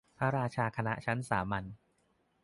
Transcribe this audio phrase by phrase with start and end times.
[0.17, 1.65] พระราชาคณะชั้นสามัญ